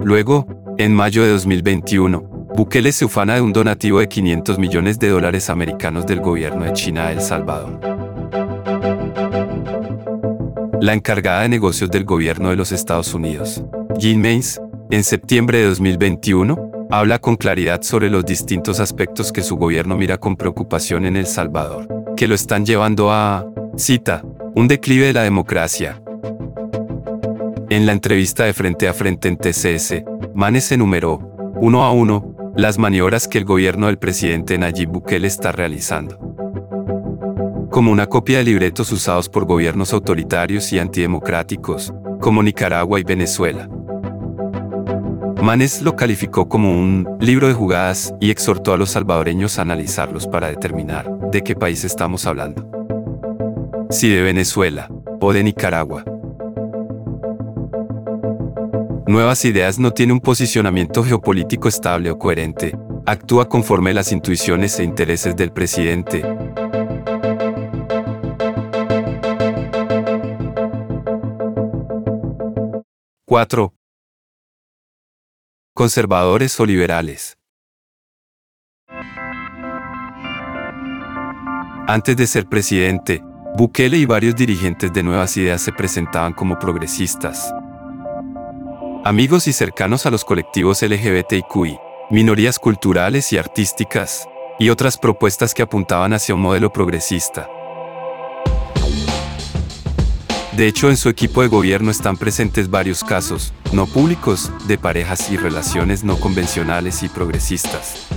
Luego, 0.04 0.48
en 0.80 0.96
mayo 0.96 1.24
de 1.24 1.30
2021, 1.30 2.31
Bukele 2.56 2.92
se 2.92 3.06
ufana 3.06 3.36
de 3.36 3.42
un 3.42 3.54
donativo 3.54 4.00
de 4.00 4.10
500 4.10 4.60
millones 4.60 5.00
de 5.00 5.10
dólares 5.10 5.50
americanos 5.50 6.06
del 6.06 6.20
gobierno 6.20 6.66
de 6.66 6.74
China 6.74 7.08
a 7.08 7.12
El 7.14 7.22
Salvador. 7.22 7.80
La 10.82 10.94
encargada 10.94 11.44
de 11.44 11.50
negocios 11.50 11.90
del 11.92 12.04
gobierno 12.04 12.50
de 12.50 12.56
los 12.58 12.72
Estados 12.72 13.14
Unidos, 13.14 13.64
Jean 13.98 14.22
Mains, 14.22 14.60
en 14.90 15.04
septiembre 15.04 15.60
de 15.60 15.66
2021, 15.66 16.88
habla 16.90 17.20
con 17.20 17.38
claridad 17.38 17.82
sobre 17.84 18.10
los 18.10 18.26
distintos 18.26 18.82
aspectos 18.82 19.32
que 19.32 19.44
su 19.44 19.56
gobierno 19.56 19.96
mira 19.96 20.18
con 20.18 20.36
preocupación 20.36 21.06
en 21.06 21.16
El 21.16 21.28
Salvador, 21.28 21.88
que 22.18 22.28
lo 22.28 22.36
están 22.36 22.66
llevando 22.66 23.12
a, 23.12 23.46
cita, 23.78 24.24
un 24.56 24.68
declive 24.68 25.08
de 25.08 25.14
la 25.14 25.24
democracia. 25.24 26.02
En 27.70 27.86
la 27.86 27.94
entrevista 27.94 28.44
de 28.44 28.54
frente 28.54 28.90
a 28.90 28.94
frente 28.94 29.30
en 29.30 29.38
TCS, 29.38 30.04
Manes 30.34 30.70
enumeró, 30.74 31.32
uno 31.62 31.84
a 31.84 31.92
uno, 31.92 32.31
las 32.56 32.78
maniobras 32.78 33.28
que 33.28 33.38
el 33.38 33.46
gobierno 33.46 33.88
del 33.88 33.98
presidente 33.98 34.58
Nayib 34.58 34.90
Bukele 34.90 35.28
está 35.28 35.52
realizando. 35.52 36.18
Como 37.70 37.92
una 37.92 38.08
copia 38.08 38.40
de 38.40 38.44
libretos 38.44 38.92
usados 38.92 39.30
por 39.30 39.46
gobiernos 39.46 39.94
autoritarios 39.94 40.74
y 40.74 40.80
antidemocráticos, 40.80 41.94
como 42.20 42.44
Nicaragua 42.44 43.00
y 43.00 43.04
Venezuela. 43.04 43.70
Manes 45.42 45.82
lo 45.82 45.96
calificó 45.96 46.50
como 46.50 46.72
un 46.72 47.18
libro 47.20 47.48
de 47.48 47.54
jugadas 47.54 48.14
y 48.20 48.30
exhortó 48.30 48.74
a 48.74 48.78
los 48.78 48.92
salvadoreños 48.92 49.58
a 49.58 49.64
analizarlos 49.64 50.28
para 50.28 50.50
determinar 50.50 51.10
de 51.32 51.42
qué 51.44 51.56
país 51.56 51.84
estamos 51.84 52.26
hablando. 52.26 52.70
Si 53.90 54.10
de 54.10 54.22
Venezuela 54.22 54.90
o 55.20 55.34
de 55.34 55.44
Nicaragua. 55.44 56.04
Nuevas 59.12 59.44
Ideas 59.44 59.78
no 59.78 59.92
tiene 59.92 60.14
un 60.14 60.22
posicionamiento 60.22 61.04
geopolítico 61.04 61.68
estable 61.68 62.10
o 62.12 62.18
coherente, 62.18 62.78
actúa 63.06 63.50
conforme 63.50 63.94
las 63.94 64.14
intuiciones 64.14 64.80
e 64.80 64.86
intereses 64.86 65.36
del 65.36 65.52
presidente. 65.52 66.24
¡4! 73.28 73.74
Conservadores 75.74 76.58
o 76.62 76.66
liberales. 76.66 77.38
Antes 81.86 82.16
de 82.16 82.28
ser 82.28 82.46
presidente, 82.46 83.22
Bukele 83.58 83.98
y 83.98 84.06
varios 84.06 84.38
dirigentes 84.38 84.94
de 84.94 85.04
Nuevas 85.04 85.36
Ideas 85.36 85.62
se 85.62 85.74
presentaban 85.74 86.32
como 86.32 86.58
progresistas, 86.58 87.54
amigos 89.04 89.48
y 89.48 89.54
cercanos 89.54 90.06
a 90.06 90.12
los 90.12 90.24
colectivos 90.24 90.84
LGBTIQI, 90.84 91.80
minorías 92.12 92.60
culturales 92.60 93.34
y 93.34 93.38
artísticas, 93.38 94.28
y 94.60 94.70
otras 94.70 94.98
propuestas 94.98 95.56
que 95.56 95.64
apuntaban 95.64 96.14
hacia 96.14 96.36
un 96.36 96.42
modelo 96.42 96.72
progresista. 96.72 97.50
De 100.52 100.68
hecho, 100.68 100.90
en 100.90 100.98
su 100.98 101.10
equipo 101.10 101.42
de 101.42 101.48
gobierno 101.48 101.90
están 101.90 102.18
presentes 102.18 102.70
varios 102.70 103.04
casos, 103.04 103.54
no 103.72 103.88
públicos, 103.88 104.52
de 104.68 104.78
parejas 104.78 105.32
y 105.32 105.38
relaciones 105.38 106.04
no 106.04 106.18
convencionales 106.18 107.02
y 107.02 107.10
progresistas. 107.10 108.08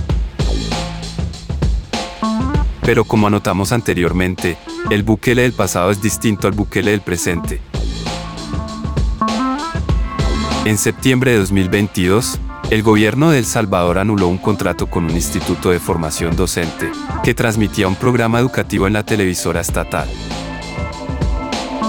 Pero 2.81 3.05
como 3.05 3.25
anotamos 3.25 3.71
anteriormente, 3.71 4.57
el 4.91 5.01
Bukele 5.01 5.41
del 5.41 5.53
pasado 5.53 5.89
es 5.89 6.01
distinto 6.03 6.47
al 6.47 6.53
Bukele 6.53 6.91
del 6.91 7.01
presente, 7.01 7.59
en 10.65 10.79
septiembre 10.79 11.31
de 11.31 11.37
2022, 11.37 12.39
el 12.71 12.81
gobierno 12.81 13.29
de 13.29 13.37
El 13.37 13.45
Salvador 13.45 13.99
anuló 13.99 14.27
un 14.27 14.39
contrato 14.39 14.87
con 14.87 15.05
un 15.05 15.11
instituto 15.11 15.69
de 15.69 15.79
formación 15.79 16.35
docente, 16.35 16.91
que 17.23 17.35
transmitía 17.35 17.87
un 17.87 17.95
programa 17.95 18.39
educativo 18.39 18.87
en 18.87 18.93
la 18.93 19.03
televisora 19.03 19.61
estatal. 19.61 20.09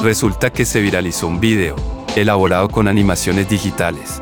Resulta 0.02 0.52
que 0.52 0.66
se 0.66 0.82
viralizó 0.82 1.26
un 1.26 1.40
video, 1.40 1.74
elaborado 2.16 2.68
con 2.68 2.86
animaciones 2.86 3.48
digitales. 3.48 4.20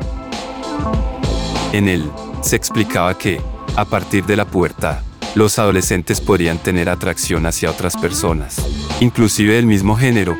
En 1.73 1.89
él, 1.89 2.09
se 2.41 2.55
explicaba 2.55 3.17
que, 3.17 3.41
a 3.75 3.83
partir 3.83 4.25
de 4.25 4.37
la 4.37 4.45
pubertad, 4.45 4.99
los 5.35 5.59
adolescentes 5.59 6.21
podrían 6.21 6.59
tener 6.59 6.87
atracción 6.87 7.45
hacia 7.45 7.69
otras 7.69 7.97
personas, 7.97 8.65
inclusive 9.01 9.55
del 9.55 9.65
mismo 9.65 9.97
género. 9.97 10.37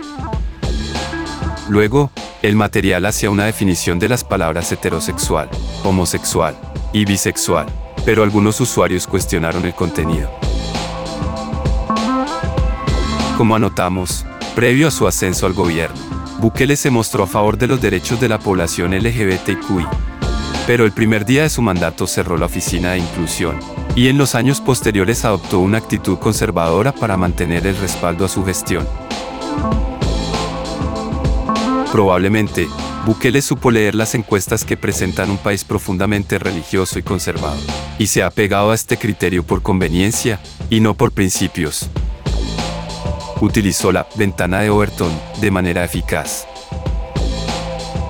Luego, 1.67 2.11
el 2.47 2.55
material 2.55 3.07
hacía 3.07 3.31
una 3.31 3.45
definición 3.45 3.97
de 3.97 4.07
las 4.07 4.23
palabras 4.23 4.71
heterosexual, 4.71 5.49
homosexual 5.83 6.55
y 6.93 7.03
bisexual, 7.03 7.65
pero 8.05 8.21
algunos 8.21 8.61
usuarios 8.61 9.07
cuestionaron 9.07 9.65
el 9.65 9.73
contenido. 9.73 10.29
Como 13.35 13.55
anotamos, 13.55 14.27
previo 14.53 14.89
a 14.89 14.91
su 14.91 15.07
ascenso 15.07 15.47
al 15.47 15.53
gobierno, 15.53 15.97
Bukele 16.37 16.75
se 16.75 16.91
mostró 16.91 17.23
a 17.23 17.27
favor 17.27 17.57
de 17.57 17.65
los 17.65 17.81
derechos 17.81 18.21
de 18.21 18.29
la 18.29 18.37
población 18.37 18.93
LGBTQI. 18.93 19.87
Pero 20.67 20.85
el 20.85 20.91
primer 20.91 21.25
día 21.25 21.43
de 21.43 21.49
su 21.49 21.63
mandato 21.63 22.05
cerró 22.05 22.37
la 22.37 22.45
oficina 22.45 22.91
de 22.91 22.99
inclusión, 22.99 23.59
y 23.95 24.07
en 24.07 24.19
los 24.19 24.35
años 24.35 24.61
posteriores 24.61 25.25
adoptó 25.25 25.59
una 25.59 25.79
actitud 25.79 26.19
conservadora 26.19 26.91
para 26.91 27.17
mantener 27.17 27.65
el 27.65 27.77
respaldo 27.77 28.23
a 28.25 28.29
su 28.29 28.45
gestión. 28.45 28.87
Probablemente, 31.95 32.67
Bukele 33.05 33.41
supo 33.41 33.71
leer 33.71 33.95
las 33.95 34.15
encuestas 34.15 34.65
que 34.65 34.75
presentan 34.75 35.31
un 35.31 35.37
país 35.37 35.63
profundamente 35.63 36.37
religioso 36.37 36.99
y 36.99 37.03
conservado, 37.03 37.55
y 37.97 38.07
se 38.07 38.21
ha 38.21 38.29
pegado 38.31 38.71
a 38.71 38.75
este 38.75 38.97
criterio 38.97 39.43
por 39.43 39.61
conveniencia, 39.61 40.41
y 40.69 40.81
no 40.81 40.95
por 40.95 41.13
principios. 41.13 41.89
Utilizó 43.39 43.93
la 43.93 44.09
ventana 44.17 44.59
de 44.59 44.71
Overton 44.71 45.09
de 45.39 45.51
manera 45.51 45.85
eficaz. 45.85 46.45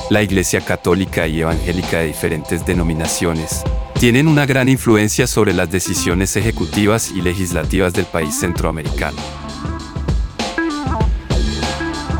La 0.10 0.24
Iglesia 0.24 0.62
Católica 0.62 1.28
y 1.28 1.42
Evangélica 1.42 2.00
de 2.00 2.08
diferentes 2.08 2.66
denominaciones 2.66 3.62
tienen 4.00 4.28
una 4.28 4.48
gran 4.48 4.68
influencia 4.68 5.28
sobre 5.28 5.54
las 5.54 5.70
decisiones 5.70 6.36
ejecutivas 6.36 7.12
y 7.12 7.22
legislativas 7.22 7.94
del 7.94 8.06
país 8.06 8.34
centroamericano. 8.34 9.45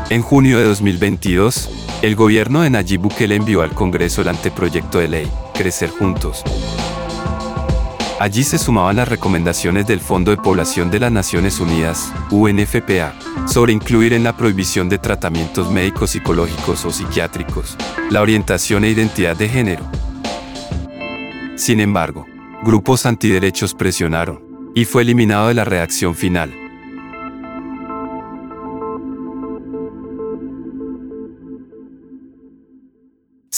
En 0.08 0.22
junio 0.22 0.58
de 0.58 0.64
2022, 0.66 1.68
el 2.02 2.14
gobierno 2.14 2.60
de 2.60 2.70
Nayib 2.70 3.00
Bukele 3.00 3.34
envió 3.34 3.62
al 3.62 3.72
Congreso 3.74 4.22
el 4.22 4.28
anteproyecto 4.28 5.00
de 5.00 5.08
ley, 5.08 5.32
Crecer 5.52 5.90
Juntos. 5.90 6.44
Allí 8.20 8.44
se 8.44 8.56
sumaban 8.56 8.96
las 8.96 9.08
recomendaciones 9.08 9.88
del 9.88 9.98
Fondo 9.98 10.30
de 10.30 10.36
Población 10.36 10.92
de 10.92 11.00
las 11.00 11.10
Naciones 11.10 11.58
Unidas, 11.58 12.12
UNFPA, 12.30 13.14
sobre 13.48 13.72
incluir 13.72 14.12
en 14.12 14.22
la 14.22 14.36
prohibición 14.36 14.88
de 14.88 14.98
tratamientos 14.98 15.72
médicos 15.72 16.10
psicológicos 16.10 16.84
o 16.84 16.92
psiquiátricos, 16.92 17.76
la 18.08 18.22
orientación 18.22 18.84
e 18.84 18.90
identidad 18.90 19.34
de 19.34 19.48
género. 19.48 19.90
Sin 21.56 21.80
embargo, 21.80 22.26
grupos 22.62 23.06
antiderechos 23.06 23.74
presionaron, 23.74 24.40
y 24.72 24.84
fue 24.84 25.02
eliminado 25.02 25.48
de 25.48 25.54
la 25.54 25.64
redacción 25.64 26.14
final. 26.14 26.65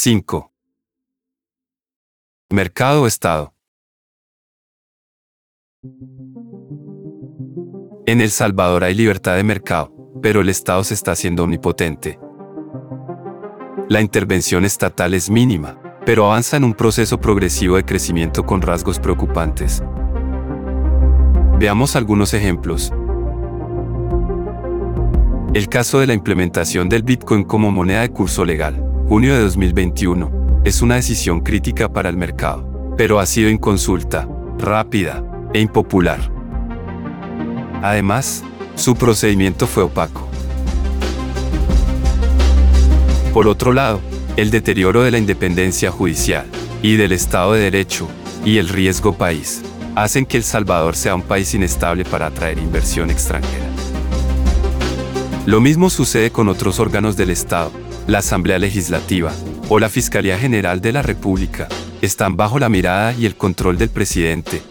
5. 0.01 0.53
Mercado 2.51 3.03
o 3.03 3.07
Estado. 3.09 3.53
En 8.07 8.21
El 8.21 8.31
Salvador 8.31 8.85
hay 8.85 8.95
libertad 8.95 9.35
de 9.35 9.43
mercado, 9.43 9.93
pero 10.23 10.41
el 10.41 10.51
Estado 10.51 10.85
se 10.85 10.95
está 10.95 11.11
haciendo 11.11 11.43
omnipotente. 11.43 12.17
La 13.89 14.01
intervención 14.01 14.65
estatal 14.65 15.15
es 15.15 15.31
mínima, 15.31 15.81
pero 16.07 16.27
avanza 16.27 16.57
en 16.59 16.63
un 16.63 16.75
proceso 16.75 17.19
progresivo 17.21 17.75
de 17.75 17.85
crecimiento 17.85 18.47
con 18.47 18.63
rasgos 18.63 19.01
preocupantes. 19.01 19.83
Veamos 21.59 21.97
algunos 21.97 22.35
ejemplos. 22.35 22.93
El 25.55 25.69
caso 25.69 25.99
de 25.99 26.07
la 26.07 26.15
implementación 26.15 26.89
del 26.89 27.03
Bitcoin 27.03 27.43
como 27.43 27.73
moneda 27.73 28.03
de 28.03 28.11
curso 28.11 28.45
legal 28.45 28.88
junio 29.09 29.33
de 29.35 29.41
2021, 29.41 30.61
es 30.67 30.83
una 30.83 30.97
decisión 30.97 31.41
crítica 31.41 31.91
para 31.91 32.11
el 32.11 32.19
mercado, 32.19 32.95
pero 32.99 33.19
ha 33.19 33.25
sido 33.25 33.49
inconsulta, 33.49 34.29
rápida 34.59 35.25
e 35.55 35.61
impopular. 35.61 36.31
Además, 37.83 38.45
su 38.75 38.95
procedimiento 38.97 39.67
fue 39.67 39.85
opaco. 39.85 40.29
Por 43.33 43.49
otro 43.49 43.73
lado, 43.73 44.03
el 44.37 44.51
deterioro 44.51 45.03
de 45.03 45.11
la 45.11 45.17
independencia 45.17 45.91
judicial 45.91 46.45
y 46.83 46.97
del 46.97 47.13
Estado 47.13 47.55
de 47.55 47.61
Derecho 47.61 48.07
y 48.45 48.59
el 48.59 48.69
riesgo 48.69 49.15
país 49.15 49.63
hacen 49.95 50.27
que 50.27 50.37
El 50.37 50.45
Salvador 50.45 50.95
sea 50.97 51.15
un 51.15 51.23
país 51.23 51.55
inestable 51.55 52.05
para 52.05 52.27
atraer 52.27 52.59
inversión 52.59 53.09
extranjera. 53.09 53.71
Lo 55.47 55.63
mismo 55.63 55.89
sucede 55.89 56.31
con 56.31 56.49
otros 56.49 56.79
órganos 56.79 57.17
del 57.17 57.31
Estado, 57.31 57.73
la 58.09 58.19
Asamblea 58.19 58.59
Legislativa 58.59 59.33
o 59.69 59.79
la 59.79 59.91
Fiscalía 59.91 60.39
General 60.39 60.81
de 60.81 60.93
la 60.93 61.03
República 61.03 61.69
están 62.01 62.37
bajo 62.39 62.59
la 62.59 62.71
mirada 62.71 63.13
y 63.13 63.27
el 63.27 63.37
control 63.37 63.77
del 63.77 63.91
presidente. 63.91 64.63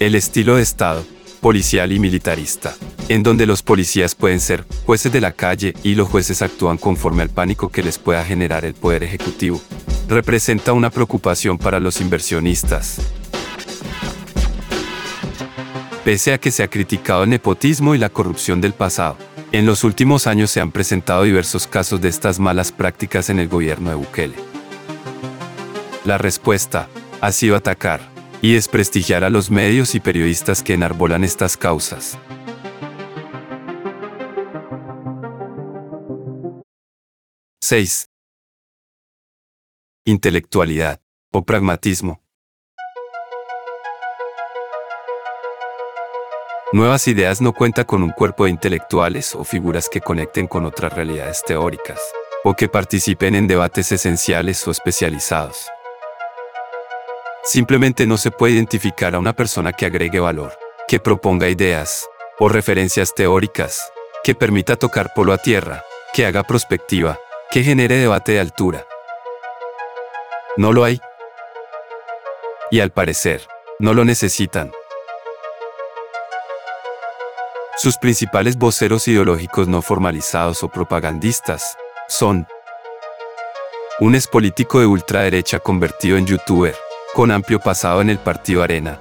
El 0.00 0.14
estilo 0.14 0.56
de 0.56 0.62
Estado, 0.62 1.04
policial 1.42 1.92
y 1.92 1.98
militarista, 1.98 2.74
en 3.10 3.22
donde 3.22 3.44
los 3.44 3.62
policías 3.62 4.14
pueden 4.14 4.40
ser 4.40 4.64
jueces 4.86 5.12
de 5.12 5.20
la 5.20 5.32
calle 5.32 5.74
y 5.84 5.94
los 5.94 6.08
jueces 6.08 6.40
actúan 6.40 6.78
conforme 6.78 7.22
al 7.22 7.28
pánico 7.28 7.68
que 7.68 7.82
les 7.82 7.98
pueda 7.98 8.24
generar 8.24 8.64
el 8.64 8.72
Poder 8.72 9.02
Ejecutivo, 9.02 9.60
representa 10.08 10.72
una 10.72 10.88
preocupación 10.88 11.58
para 11.58 11.80
los 11.80 12.00
inversionistas. 12.00 13.19
Pese 16.10 16.32
a 16.32 16.38
que 16.38 16.50
se 16.50 16.64
ha 16.64 16.68
criticado 16.68 17.22
el 17.22 17.30
nepotismo 17.30 17.94
y 17.94 17.98
la 17.98 18.08
corrupción 18.08 18.60
del 18.60 18.72
pasado, 18.72 19.16
en 19.52 19.64
los 19.64 19.84
últimos 19.84 20.26
años 20.26 20.50
se 20.50 20.60
han 20.60 20.72
presentado 20.72 21.22
diversos 21.22 21.68
casos 21.68 22.00
de 22.00 22.08
estas 22.08 22.40
malas 22.40 22.72
prácticas 22.72 23.30
en 23.30 23.38
el 23.38 23.46
gobierno 23.46 23.90
de 23.90 23.94
Bukele. 23.94 24.34
La 26.04 26.18
respuesta 26.18 26.88
ha 27.20 27.30
sido 27.30 27.54
atacar 27.54 28.00
y 28.42 28.54
desprestigiar 28.54 29.22
a 29.22 29.30
los 29.30 29.52
medios 29.52 29.94
y 29.94 30.00
periodistas 30.00 30.64
que 30.64 30.74
enarbolan 30.74 31.22
estas 31.22 31.56
causas. 31.56 32.18
¡6! 37.62 38.08
Intelectualidad 40.06 41.00
o 41.30 41.44
pragmatismo. 41.44 42.20
Nuevas 46.72 47.08
Ideas 47.08 47.40
no 47.40 47.52
cuenta 47.52 47.84
con 47.84 48.04
un 48.04 48.10
cuerpo 48.10 48.44
de 48.44 48.50
intelectuales 48.50 49.34
o 49.34 49.42
figuras 49.42 49.88
que 49.88 50.00
conecten 50.00 50.46
con 50.46 50.64
otras 50.64 50.92
realidades 50.92 51.42
teóricas, 51.44 52.00
o 52.44 52.54
que 52.54 52.68
participen 52.68 53.34
en 53.34 53.48
debates 53.48 53.90
esenciales 53.90 54.64
o 54.68 54.70
especializados. 54.70 55.66
Simplemente 57.42 58.06
no 58.06 58.16
se 58.16 58.30
puede 58.30 58.52
identificar 58.52 59.16
a 59.16 59.18
una 59.18 59.32
persona 59.32 59.72
que 59.72 59.84
agregue 59.84 60.20
valor, 60.20 60.56
que 60.86 61.00
proponga 61.00 61.48
ideas 61.48 62.08
o 62.38 62.48
referencias 62.48 63.16
teóricas, 63.16 63.90
que 64.22 64.36
permita 64.36 64.76
tocar 64.76 65.12
polo 65.12 65.32
a 65.32 65.38
tierra, 65.38 65.82
que 66.12 66.24
haga 66.24 66.44
prospectiva, 66.44 67.18
que 67.50 67.64
genere 67.64 67.96
debate 67.96 68.32
de 68.32 68.40
altura. 68.40 68.86
No 70.56 70.72
lo 70.72 70.84
hay. 70.84 71.00
Y 72.70 72.78
al 72.78 72.92
parecer, 72.92 73.48
no 73.80 73.92
lo 73.92 74.04
necesitan. 74.04 74.70
Sus 77.82 77.96
principales 77.96 78.58
voceros 78.58 79.08
ideológicos 79.08 79.66
no 79.66 79.80
formalizados 79.80 80.62
o 80.62 80.68
propagandistas 80.68 81.78
son 82.08 82.46
un 84.00 84.14
expolítico 84.14 84.80
de 84.80 84.86
ultraderecha 84.86 85.60
convertido 85.60 86.18
en 86.18 86.26
youtuber, 86.26 86.76
con 87.14 87.30
amplio 87.30 87.58
pasado 87.58 88.02
en 88.02 88.10
el 88.10 88.18
partido 88.18 88.62
Arena. 88.62 88.98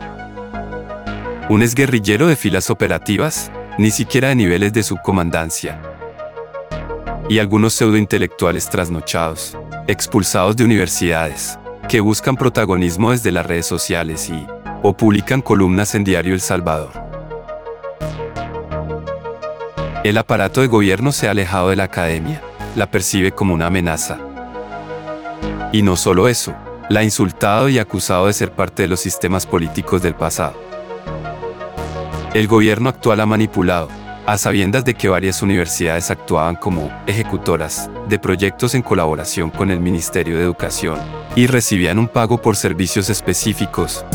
Un 1.50 1.62
exguerrillero 1.62 2.28
de 2.28 2.38
filas 2.38 2.70
operativas, 2.70 3.52
ni 3.78 3.92
siquiera 3.92 4.30
de 4.30 4.36
niveles 4.36 4.72
de 4.72 4.84
subcomandancia. 4.84 5.82
Y 7.28 7.40
algunos 7.40 7.74
pseudointelectuales 7.74 8.70
trasnochados, 8.70 9.58
expulsados 9.88 10.56
de 10.56 10.64
universidades, 10.64 11.60
que 11.90 12.00
buscan 12.00 12.38
protagonismo 12.38 13.12
desde 13.12 13.34
las 13.34 13.46
redes 13.46 13.66
sociales 13.66 14.30
y 14.30 14.48
o 14.84 14.96
publican 14.96 15.42
columnas 15.42 15.96
en 15.96 16.06
Diario 16.06 16.34
El 16.34 16.40
Salvador. 16.40 17.09
El 20.02 20.18
aparato 20.18 20.62
de 20.62 20.68
gobierno 20.68 21.12
se 21.12 21.28
ha 21.28 21.32
alejado 21.32 21.70
de 21.70 21.76
la 21.76 21.84
academia, 21.84 22.42
la 22.78 22.90
percibe 22.90 23.34
como 23.34 23.54
una 23.54 23.66
amenaza. 23.66 24.18
Y 25.74 25.82
no 25.82 25.98
solo 25.98 26.30
eso, 26.30 26.56
la 26.88 27.02
ha 27.02 27.04
insultado 27.04 27.68
y 27.68 27.80
acusado 27.80 28.28
de 28.28 28.34
ser 28.34 28.54
parte 28.54 28.84
de 28.84 28.88
los 28.88 29.02
sistemas 29.02 29.46
políticos 29.46 30.02
del 30.02 30.16
pasado. 30.16 30.54
El 32.34 32.48
gobierno 32.48 32.88
actual 32.88 33.20
ha 33.20 33.26
manipulado, 33.26 33.90
a 34.26 34.38
sabiendas 34.38 34.86
de 34.86 34.94
que 34.94 35.10
varias 35.10 35.42
universidades 35.42 36.10
actuaban 36.12 36.56
como 36.56 36.90
ejecutoras 37.06 37.90
de 38.08 38.20
proyectos 38.20 38.76
en 38.76 38.84
colaboración 38.84 39.50
con 39.50 39.70
el 39.70 39.82
Ministerio 39.82 40.38
de 40.38 40.44
Educación 40.44 40.98
y 41.36 41.48
recibían 41.48 42.00
un 42.00 42.08
pago 42.08 42.42
por 42.42 42.56
servicios 42.56 43.10
específicos. 43.10 44.06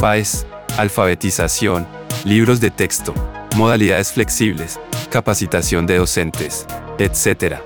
PAES, 0.00 0.46
alfabetización, 0.76 1.86
libros 2.24 2.60
de 2.60 2.70
texto, 2.70 3.14
modalidades 3.54 4.12
flexibles, 4.12 4.80
capacitación 5.10 5.86
de 5.86 5.98
docentes, 5.98 6.66
etc. 6.98 7.56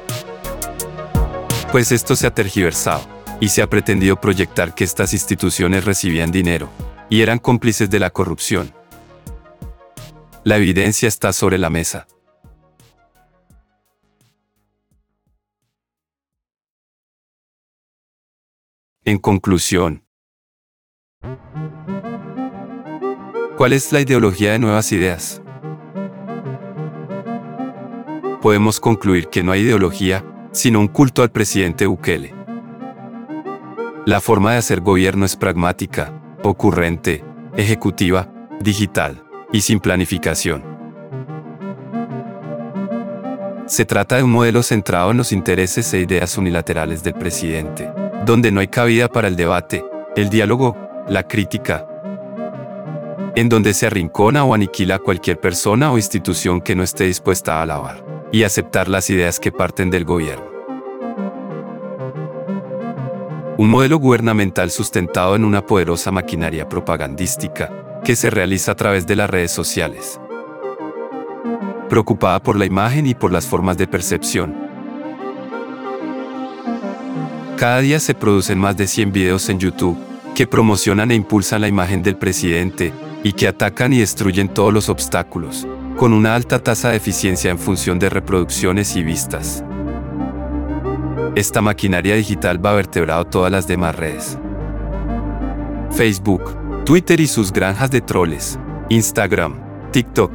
Pues 1.73 1.93
esto 1.93 2.15
se 2.15 2.27
ha 2.27 2.35
tergiversado, 2.35 3.03
y 3.41 3.49
se 3.49 3.63
ha 3.63 3.71
pretendido 3.71 4.21
proyectar 4.21 4.75
que 4.75 4.85
estas 4.85 5.13
instituciones 5.13 5.85
recibían 5.85 6.31
dinero, 6.31 6.69
y 7.09 7.23
eran 7.23 7.39
cómplices 7.39 7.89
de 7.91 8.01
la 8.01 8.11
corrupción. 8.11 8.75
La 10.45 10.57
evidencia 10.57 11.09
está 11.09 11.33
sobre 11.33 11.59
la 11.59 11.71
mesa. 11.71 12.07
En 19.05 19.19
conclusión, 19.19 20.05
¿cuál 23.57 23.73
es 23.73 23.91
la 23.91 24.01
ideología 24.01 24.53
de 24.53 24.59
nuevas 24.59 24.93
ideas? 24.93 25.41
Podemos 28.41 28.81
concluir 28.81 29.29
que 29.29 29.43
no 29.43 29.53
hay 29.53 29.63
ideología, 29.63 30.25
sino 30.53 30.81
un 30.81 30.89
culto 30.89 31.23
al 31.23 31.31
presidente 31.31 31.87
Bukele. 31.87 32.35
La 34.07 34.21
forma 34.21 34.53
de 34.53 34.59
hacer 34.59 34.81
gobierno 34.81 35.27
es 35.27 35.37
pragmática, 35.37 36.13
ocurrente, 36.43 37.25
ejecutiva, 37.57 38.33
digital 38.61 39.23
y 39.53 39.61
sin 39.61 39.81
planificación. 39.81 40.65
Se 43.67 43.85
trata 43.85 44.17
de 44.17 44.23
un 44.23 44.31
modelo 44.31 44.63
centrado 44.63 45.11
en 45.11 45.19
los 45.19 45.31
intereses 45.31 45.93
e 45.93 46.01
ideas 46.01 46.39
unilaterales 46.39 47.03
del 47.03 47.15
presidente, 47.15 47.93
donde 48.25 48.51
no 48.51 48.61
hay 48.61 48.69
cabida 48.69 49.09
para 49.09 49.29
el 49.29 49.37
debate, 49.37 49.85
el 50.17 50.31
diálogo, 50.31 50.75
la 51.07 51.29
crítica, 51.29 51.87
en 53.39 53.49
donde 53.49 53.73
se 53.73 53.87
arrincona 53.87 54.43
o 54.43 54.53
aniquila 54.53 54.97
a 54.97 54.99
cualquier 54.99 55.39
persona 55.39 55.93
o 55.93 55.97
institución 55.97 56.61
que 56.61 56.75
no 56.75 56.83
esté 56.83 57.05
dispuesta 57.05 57.55
a 57.55 57.63
alabar 57.63 58.05
y 58.33 58.43
aceptar 58.43 58.89
las 58.89 59.11
ideas 59.11 59.39
que 59.39 59.53
parten 59.53 59.91
del 59.91 60.05
gobierno. 60.05 60.45
Un 63.57 63.71
modelo 63.71 63.99
gubernamental 63.99 64.73
sustentado 64.73 65.37
en 65.37 65.45
una 65.45 65.65
poderosa 65.65 66.11
maquinaria 66.11 66.69
propagandística 66.69 68.01
que 68.05 68.17
se 68.17 68.29
realiza 68.29 68.73
a 68.73 68.77
través 68.77 69.07
de 69.07 69.15
las 69.15 69.31
redes 69.31 69.53
sociales. 69.53 70.21
Preocupada 71.89 72.43
por 72.43 72.57
la 72.57 72.67
imagen 72.67 73.07
y 73.07 73.15
por 73.15 73.33
las 73.33 73.47
formas 73.47 73.79
de 73.79 73.87
percepción. 73.87 74.57
Cada 77.57 77.79
día 77.79 78.01
se 78.01 78.15
producen 78.15 78.59
más 78.59 78.77
de 78.77 78.89
100 78.89 79.13
videos 79.13 79.49
en 79.49 79.61
YouTube 79.61 79.97
que 80.39 80.47
promocionan 80.47 81.11
e 81.11 81.17
impulsan 81.17 81.63
la 81.63 81.67
imagen 81.67 82.01
del 82.01 82.17
presidente 82.17 82.93
y 83.25 83.33
que 83.33 83.49
atacan 83.49 83.93
y 83.93 83.99
destruyen 83.99 84.47
todos 84.47 84.73
los 84.73 84.89
obstáculos, 84.89 85.67
con 85.97 86.13
una 86.13 86.37
alta 86.37 86.61
tasa 86.61 86.91
de 86.91 86.97
eficiencia 86.97 87.51
en 87.51 87.59
función 87.59 87.99
de 87.99 88.09
reproducciones 88.09 88.95
y 88.95 89.03
vistas. 89.03 89.65
Esta 91.35 91.61
maquinaria 91.61 92.15
digital 92.15 92.65
va 92.65 92.73
vertebrado 92.73 93.25
todas 93.25 93.51
las 93.51 93.67
demás 93.67 93.97
redes. 93.97 94.39
Facebook, 95.91 96.85
Twitter 96.85 97.19
y 97.19 97.27
sus 97.27 97.53
granjas 97.53 97.91
de 97.91 98.01
troles, 98.01 98.61
Instagram, 98.91 99.57
TikTok. 99.91 100.31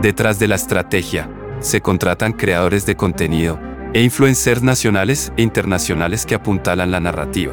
Detrás 0.00 0.38
de 0.38 0.48
la 0.48 0.54
estrategia, 0.54 1.28
se 1.60 1.82
contratan 1.82 2.32
creadores 2.32 2.86
de 2.86 2.96
contenido 2.96 3.60
e 3.92 4.02
influencers 4.02 4.62
nacionales 4.62 5.34
e 5.36 5.42
internacionales 5.42 6.24
que 6.24 6.34
apuntalan 6.34 6.90
la 6.90 7.00
narrativa. 7.00 7.52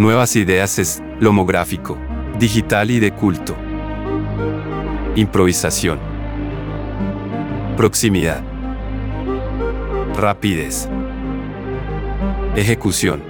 Nuevas 0.00 0.34
ideas 0.34 0.78
es 0.78 1.02
lomográfico, 1.20 1.98
digital 2.38 2.90
y 2.90 3.00
de 3.00 3.12
culto. 3.12 3.54
Improvisación. 5.14 5.98
Proximidad. 7.76 8.42
Rapidez. 10.16 10.88
Ejecución. 12.56 13.22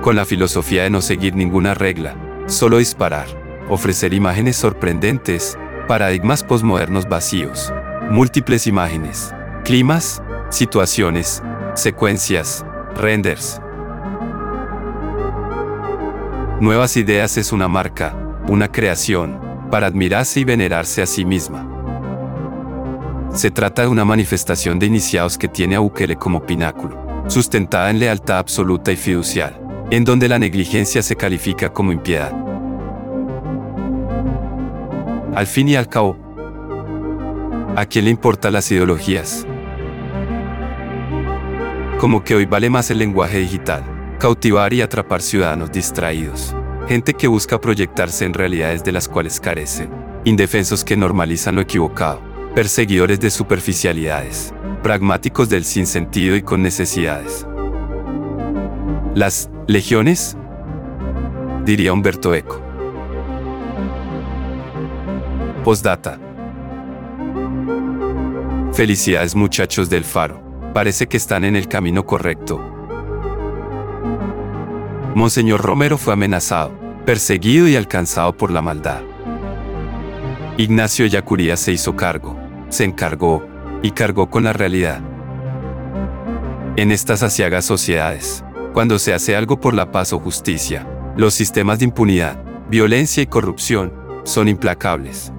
Con 0.00 0.16
la 0.16 0.24
filosofía 0.24 0.84
de 0.84 0.88
no 0.88 1.02
seguir 1.02 1.34
ninguna 1.34 1.74
regla, 1.74 2.16
solo 2.46 2.78
disparar, 2.78 3.26
ofrecer 3.68 4.14
imágenes 4.14 4.56
sorprendentes, 4.56 5.58
paradigmas 5.86 6.42
posmodernos 6.42 7.06
vacíos, 7.10 7.74
múltiples 8.08 8.66
imágenes, 8.66 9.34
climas, 9.64 10.22
situaciones, 10.48 11.42
secuencias, 11.74 12.64
renders, 12.96 13.60
Nuevas 16.60 16.96
Ideas 16.96 17.36
es 17.36 17.50
una 17.50 17.66
marca, 17.66 18.14
una 18.46 18.70
creación, 18.70 19.40
para 19.72 19.88
admirarse 19.88 20.38
y 20.38 20.44
venerarse 20.44 21.02
a 21.02 21.06
sí 21.06 21.24
misma. 21.24 21.68
Se 23.34 23.50
trata 23.50 23.82
de 23.82 23.88
una 23.88 24.04
manifestación 24.04 24.78
de 24.78 24.86
iniciados 24.86 25.36
que 25.36 25.48
tiene 25.48 25.74
a 25.74 25.80
Bukele 25.80 26.14
como 26.14 26.46
pináculo, 26.46 27.24
sustentada 27.26 27.90
en 27.90 27.98
lealtad 27.98 28.38
absoluta 28.38 28.92
y 28.92 28.96
fiducial, 28.96 29.60
en 29.90 30.04
donde 30.04 30.28
la 30.28 30.38
negligencia 30.38 31.02
se 31.02 31.16
califica 31.16 31.72
como 31.72 31.90
impiedad. 31.90 32.32
Al 35.34 35.48
fin 35.48 35.68
y 35.68 35.74
al 35.74 35.88
cabo, 35.88 36.16
¿a 37.74 37.84
quién 37.84 38.04
le 38.04 38.12
importan 38.12 38.52
las 38.52 38.70
ideologías? 38.70 39.44
Como 41.98 42.22
que 42.22 42.36
hoy 42.36 42.46
vale 42.46 42.70
más 42.70 42.92
el 42.92 42.98
lenguaje 42.98 43.38
digital 43.38 43.93
cautivar 44.24 44.72
y 44.72 44.80
atrapar 44.80 45.20
ciudadanos 45.20 45.70
distraídos, 45.70 46.56
gente 46.88 47.12
que 47.12 47.28
busca 47.28 47.60
proyectarse 47.60 48.24
en 48.24 48.32
realidades 48.32 48.82
de 48.82 48.90
las 48.90 49.06
cuales 49.06 49.38
carecen, 49.38 49.90
indefensos 50.24 50.82
que 50.82 50.96
normalizan 50.96 51.56
lo 51.56 51.60
equivocado, 51.60 52.22
perseguidores 52.54 53.20
de 53.20 53.28
superficialidades, 53.28 54.54
pragmáticos 54.82 55.50
del 55.50 55.66
sinsentido 55.66 56.36
y 56.36 56.42
con 56.42 56.62
necesidades. 56.62 57.46
Las 59.14 59.50
legiones, 59.66 60.38
diría 61.66 61.92
Humberto 61.92 62.32
Eco. 62.34 62.62
Postdata. 65.64 66.18
Felicidades 68.72 69.34
muchachos 69.34 69.90
del 69.90 70.04
faro. 70.04 70.42
Parece 70.72 71.08
que 71.08 71.18
están 71.18 71.44
en 71.44 71.56
el 71.56 71.68
camino 71.68 72.06
correcto, 72.06 72.73
Monseñor 75.14 75.62
Romero 75.62 75.96
fue 75.96 76.12
amenazado, 76.12 76.72
perseguido 77.06 77.68
y 77.68 77.76
alcanzado 77.76 78.36
por 78.36 78.50
la 78.50 78.62
maldad. 78.62 79.02
Ignacio 80.58 81.06
Yacuría 81.06 81.56
se 81.56 81.72
hizo 81.72 81.94
cargo, 81.94 82.36
se 82.68 82.82
encargó 82.82 83.46
y 83.82 83.92
cargó 83.92 84.28
con 84.28 84.42
la 84.42 84.52
realidad. 84.52 85.00
En 86.76 86.90
estas 86.90 87.22
asiagas 87.22 87.64
sociedades, 87.64 88.44
cuando 88.72 88.98
se 88.98 89.14
hace 89.14 89.36
algo 89.36 89.60
por 89.60 89.72
la 89.74 89.92
paz 89.92 90.12
o 90.12 90.18
justicia, 90.18 90.84
los 91.16 91.32
sistemas 91.32 91.78
de 91.78 91.84
impunidad, 91.84 92.42
violencia 92.68 93.22
y 93.22 93.26
corrupción 93.26 93.92
son 94.24 94.48
implacables. 94.48 95.32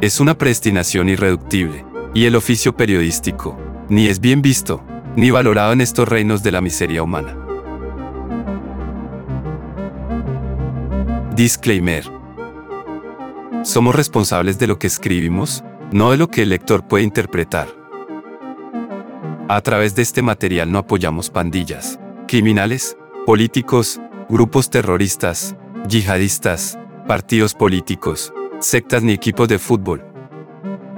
Es 0.00 0.18
una 0.18 0.36
predestinación 0.36 1.08
irreductible, 1.08 1.84
y 2.12 2.24
el 2.24 2.34
oficio 2.34 2.76
periodístico, 2.76 3.56
ni 3.88 4.08
es 4.08 4.18
bien 4.18 4.42
visto, 4.42 4.82
ni 5.14 5.30
valorado 5.30 5.72
en 5.72 5.80
estos 5.80 6.08
reinos 6.08 6.42
de 6.42 6.50
la 6.50 6.60
miseria 6.60 7.04
humana. 7.04 7.39
Disclaimer. 11.40 12.04
Somos 13.62 13.94
responsables 13.94 14.58
de 14.58 14.66
lo 14.66 14.78
que 14.78 14.86
escribimos, 14.86 15.64
no 15.90 16.10
de 16.10 16.18
lo 16.18 16.28
que 16.28 16.42
el 16.42 16.50
lector 16.50 16.86
puede 16.86 17.02
interpretar. 17.02 17.66
A 19.48 19.62
través 19.62 19.94
de 19.94 20.02
este 20.02 20.20
material 20.20 20.70
no 20.70 20.80
apoyamos 20.80 21.30
pandillas, 21.30 21.98
criminales, 22.28 22.94
políticos, 23.24 24.02
grupos 24.28 24.68
terroristas, 24.68 25.56
yihadistas, 25.88 26.78
partidos 27.08 27.54
políticos, 27.54 28.34
sectas 28.58 29.02
ni 29.02 29.12
equipos 29.12 29.48
de 29.48 29.58
fútbol. 29.58 30.04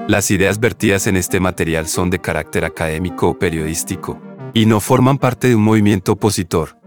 Las 0.09 0.33
ideas 0.33 0.59
vertidas 0.59 1.07
en 1.07 1.17
este 1.17 1.39
material 1.39 1.87
son 1.87 2.11
de 2.11 2.19
carácter 2.19 2.65
académico 2.65 3.29
o 3.29 3.39
periodístico, 3.39 4.21
y 4.55 4.67
no 4.67 4.81
forman 4.81 5.19
parte 5.19 5.47
de 5.47 5.55
un 5.55 5.63
movimiento 5.63 6.11
opositor, 6.11 6.82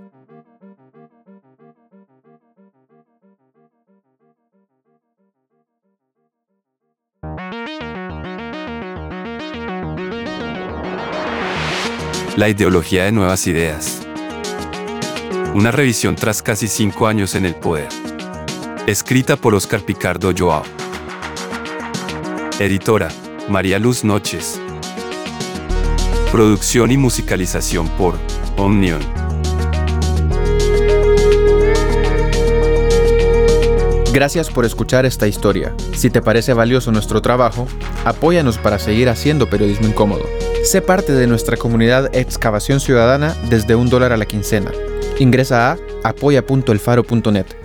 La 12.35 12.49
ideología 12.49 13.05
de 13.05 13.13
nuevas 13.13 13.47
ideas. 13.47 14.05
Una 15.53 15.71
revisión 15.71 16.17
tras 16.17 16.41
casi 16.41 16.67
cinco 16.67 17.07
años 17.07 17.33
en 17.33 17.45
el 17.45 17.55
poder. 17.55 17.87
Escrita 18.87 19.37
por 19.37 19.55
Oscar 19.55 19.79
Picardo 19.79 20.33
Joao. 20.37 20.63
Editora, 22.59 23.07
María 23.47 23.79
Luz 23.79 24.03
Noches. 24.03 24.59
Producción 26.29 26.91
y 26.91 26.97
musicalización 26.97 27.87
por 27.91 28.15
Omnion. 28.57 28.99
Gracias 34.11 34.49
por 34.49 34.65
escuchar 34.65 35.05
esta 35.05 35.25
historia. 35.25 35.73
Si 35.93 36.09
te 36.09 36.21
parece 36.21 36.51
valioso 36.51 36.91
nuestro 36.91 37.21
trabajo, 37.21 37.65
apóyanos 38.03 38.57
para 38.57 38.77
seguir 38.77 39.07
haciendo 39.07 39.49
periodismo 39.49 39.87
incómodo. 39.87 40.25
Sé 40.65 40.81
parte 40.81 41.13
de 41.13 41.27
nuestra 41.27 41.57
comunidad 41.57 42.09
Excavación 42.15 42.79
Ciudadana 42.79 43.35
desde 43.51 43.75
un 43.75 43.87
dólar 43.87 44.11
a 44.11 44.17
la 44.17 44.25
quincena. 44.25 44.71
Ingresa 45.19 45.73
a 45.73 45.77
apoya.elfaro.net. 46.03 47.64